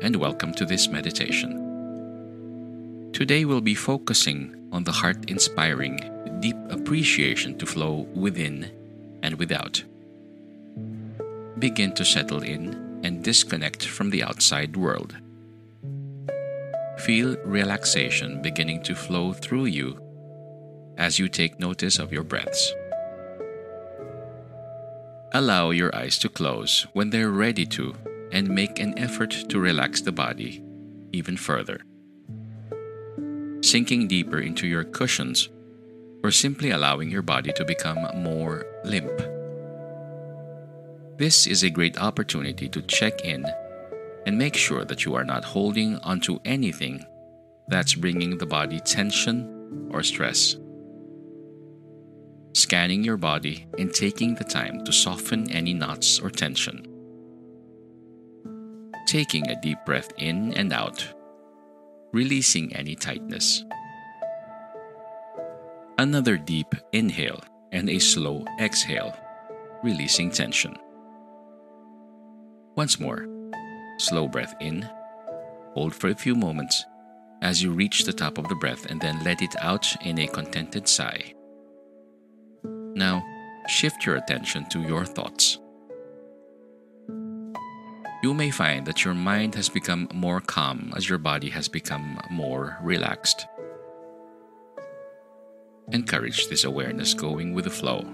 [0.00, 3.10] and welcome to this meditation.
[3.12, 5.98] Today we'll be focusing on the heart inspiring,
[6.38, 8.70] deep appreciation to flow within
[9.24, 9.82] and without.
[11.58, 15.16] Begin to settle in and disconnect from the outside world.
[16.98, 20.00] Feel relaxation beginning to flow through you
[20.96, 22.72] as you take notice of your breaths.
[25.32, 27.96] Allow your eyes to close when they're ready to
[28.32, 30.62] and make an effort to relax the body
[31.12, 31.80] even further.
[33.62, 35.48] Sinking deeper into your cushions
[36.22, 39.18] or simply allowing your body to become more limp.
[41.18, 43.44] This is a great opportunity to check in
[44.26, 47.04] and make sure that you are not holding onto anything
[47.68, 50.56] that's bringing the body tension or stress.
[52.54, 56.97] Scanning your body and taking the time to soften any knots or tension
[59.08, 61.02] taking a deep breath in and out,
[62.12, 63.64] releasing any tightness.
[65.96, 67.40] Another deep inhale
[67.72, 69.16] and a slow exhale,
[69.82, 70.76] releasing tension.
[72.76, 73.26] Once more,
[73.96, 74.86] slow breath in,
[75.72, 76.84] hold for a few moments
[77.40, 80.26] as you reach the top of the breath and then let it out in a
[80.26, 81.32] contented sigh.
[82.94, 83.24] Now,
[83.68, 85.58] shift your attention to your thoughts
[88.22, 92.20] you may find that your mind has become more calm as your body has become
[92.30, 93.46] more relaxed.
[95.92, 98.04] Encourage this awareness going with the flow.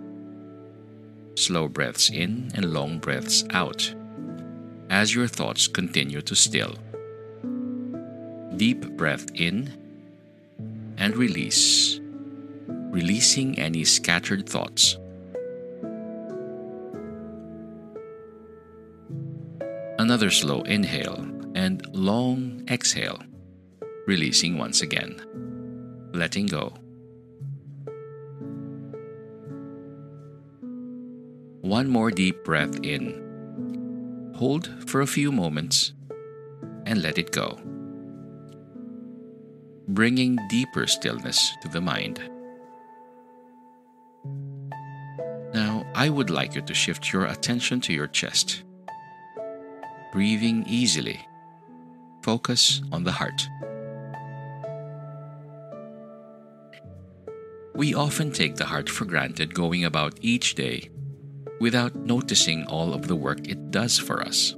[1.37, 3.94] Slow breaths in and long breaths out
[4.91, 6.75] as your thoughts continue to still.
[8.56, 9.72] Deep breath in
[10.98, 11.98] and release,
[12.69, 14.97] releasing any scattered thoughts.
[20.04, 23.19] Another slow inhale and long exhale,
[24.06, 25.19] releasing once again,
[26.12, 26.75] letting go.
[31.62, 34.34] One more deep breath in.
[34.37, 35.94] Hold for a few moments
[36.84, 37.59] and let it go,
[39.88, 42.20] bringing deeper stillness to the mind.
[45.54, 48.64] Now, I would like you to shift your attention to your chest
[50.14, 51.19] breathing easily.
[52.22, 53.48] Focus on the heart.
[57.75, 60.88] We often take the heart for granted going about each day
[61.58, 64.55] without noticing all of the work it does for us.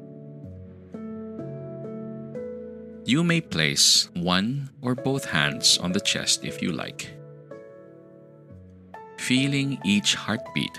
[3.06, 7.17] You may place one or both hands on the chest if you like.
[9.17, 10.79] Feeling each heartbeat,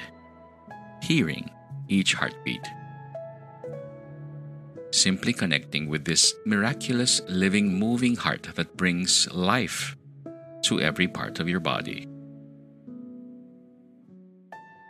[1.01, 1.49] hearing
[1.89, 2.61] each heartbeat
[4.97, 9.95] simply connecting with this miraculous, living, moving heart that brings life
[10.63, 12.07] to every part of your body.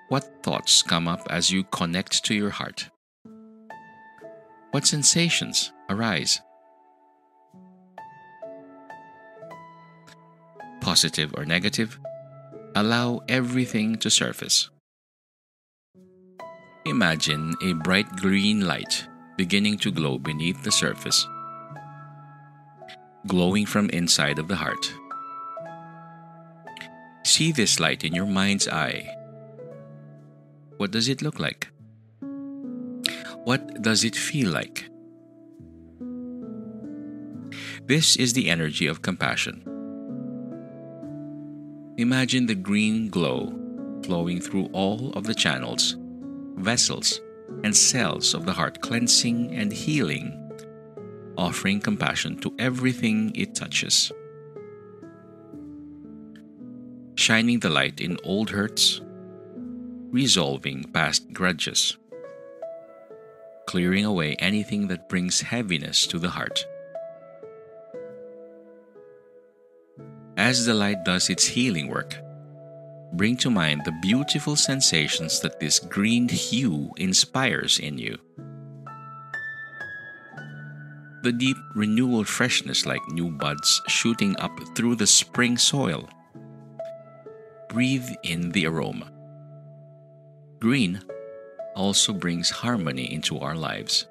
[0.10, 2.90] What thoughts come up as you connect to your heart?
[4.72, 6.40] What sensations arise?
[10.82, 12.00] Positive or negative,
[12.76, 14.70] allow everything to surface.
[16.86, 19.08] Imagine a bright green light
[19.38, 21.28] beginning to glow beneath the surface,
[23.28, 24.92] glowing from inside of the heart.
[27.24, 29.14] See this light in your mind's eye.
[30.78, 31.68] What does it look like?
[33.44, 34.90] What does it feel like?
[37.86, 39.64] This is the energy of compassion.
[41.98, 43.54] Imagine the green glow
[44.04, 45.96] flowing through all of the channels,
[46.56, 47.22] vessels,
[47.64, 50.52] and cells of the heart, cleansing and healing,
[51.38, 54.12] offering compassion to everything it touches.
[57.16, 59.02] Shining the light in old hurts,
[60.12, 61.98] resolving past grudges,
[63.66, 66.66] clearing away anything that brings heaviness to the heart.
[70.38, 72.16] As the light does its healing work,
[73.14, 78.18] bring to mind the beautiful sensations that this green hue inspires in you.
[81.24, 86.10] The deep renewal freshness like new buds shooting up through the spring soil.
[87.70, 89.12] Breathe in the aroma.
[90.60, 91.02] Green
[91.76, 94.08] also brings harmony into our lives.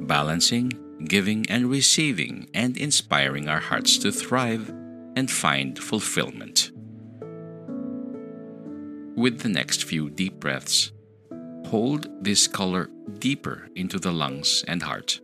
[0.00, 0.72] Balancing
[1.04, 4.68] giving and receiving, and inspiring our hearts to thrive
[5.14, 6.55] and find fulfillment.
[9.26, 10.92] With the next few deep breaths,
[11.64, 12.88] hold this color
[13.18, 15.18] deeper into the lungs and heart,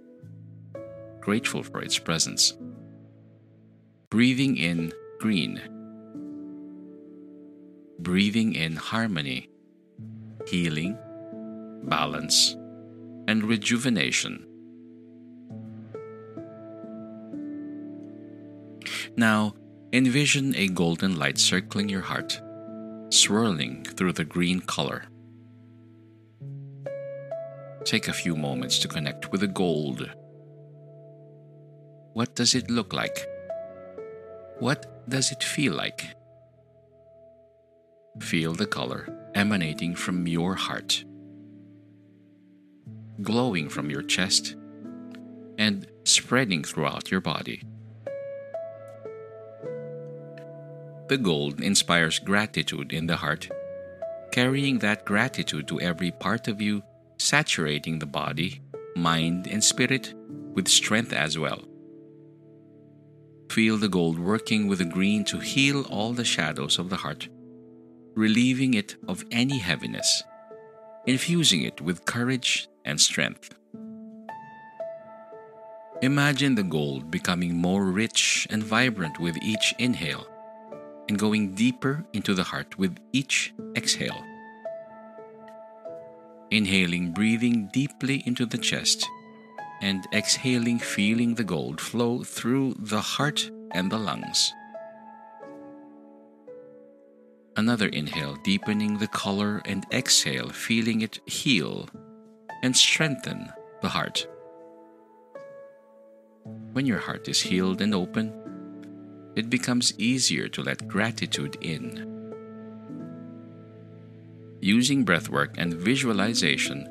[1.21, 2.53] grateful for its presence.
[4.11, 5.63] Breathing in green,
[8.01, 9.49] breathing in harmony,
[10.49, 10.99] healing,
[11.85, 12.57] balance,
[13.29, 14.45] and rejuvenation.
[19.17, 19.55] Now,
[19.93, 22.43] envision a golden light circling your heart,
[23.13, 25.05] swirling through the green color.
[27.85, 30.11] Take a few moments to connect with the gold.
[32.15, 33.27] What does it look like?
[34.61, 36.07] What does it feel like?
[38.21, 41.05] Feel the color emanating from your heart,
[43.21, 44.57] glowing from your chest,
[45.59, 47.63] and spreading throughout your body.
[51.09, 53.49] The gold inspires gratitude in the heart,
[54.31, 56.83] carrying that gratitude to every part of you,
[57.19, 58.63] saturating the body,
[58.97, 60.15] mind, and spirit
[60.55, 61.65] with strength as well.
[63.51, 67.29] Feel the gold working with the green to heal all the shadows of the heart,
[68.15, 70.23] relieving it of any heaviness,
[71.07, 73.55] infusing it with courage and strength.
[76.01, 80.27] Imagine the gold becoming more rich and vibrant with each inhale
[81.13, 84.25] and going deeper into the heart with each exhale.
[86.51, 89.07] Inhaling, breathing deeply into the chest,
[89.83, 94.55] and exhaling, feeling the gold flow through the heart and the lungs.
[97.59, 101.91] Another inhale, deepening the color, and exhale, feeling it heal
[102.63, 104.27] and strengthen the heart.
[106.73, 108.33] When your heart is healed and open,
[109.37, 112.09] it becomes easier to let gratitude in.
[114.61, 116.89] Using breathwork and visualization,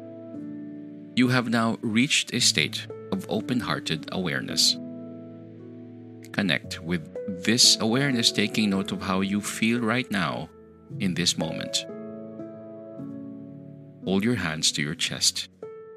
[1.15, 4.77] you have now reached a state of open hearted awareness.
[6.31, 7.07] Connect with
[7.43, 10.49] this awareness, taking note of how you feel right now
[10.99, 11.85] in this moment.
[14.05, 15.49] Hold your hands to your chest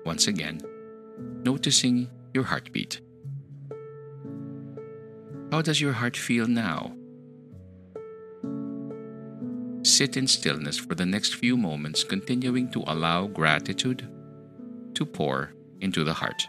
[0.05, 0.61] once again,
[1.43, 3.01] noticing your heartbeat.
[5.55, 6.97] How does your heart feel now?
[9.85, 14.03] Sit in stillness for the next few moments, continuing to allow gratitude
[14.95, 16.43] to pour into the heart.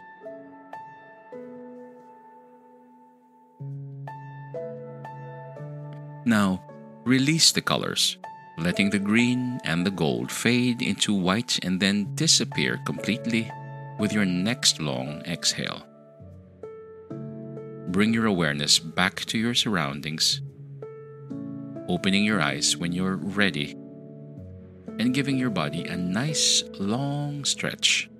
[6.24, 6.64] Now,
[7.04, 8.18] release the colors,
[8.58, 13.48] letting the green and the gold fade into white and then disappear completely
[14.00, 15.85] with your next long exhale
[17.88, 20.42] bring your awareness back to your surroundings,
[21.88, 23.72] opening your eyes when you're ready,
[24.98, 28.10] and giving your body a nice long stretch.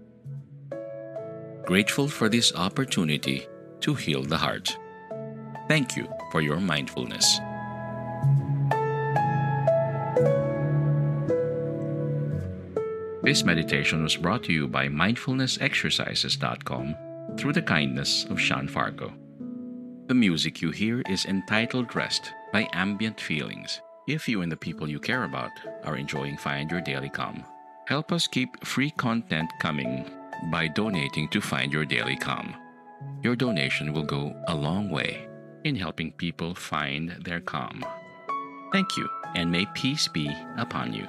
[1.65, 3.47] Grateful for this opportunity
[3.81, 4.77] to heal the heart.
[5.69, 7.41] Thank you for your mindfulness.
[13.23, 16.95] This meditation was brought to you by mindfulnessexercises.com
[17.37, 19.13] through the kindness of Sean Fargo.
[20.07, 23.81] The music you hear is entitled Rest by Ambient Feelings.
[24.07, 25.51] If you and the people you care about
[25.83, 27.43] are enjoying Find Your Daily Calm,
[27.89, 30.09] help us keep free content coming
[30.53, 32.55] by donating to Find Your Daily Calm.
[33.25, 35.27] Your donation will go a long way
[35.65, 37.85] in helping people find their calm.
[38.71, 41.09] Thank you, and may peace be upon you.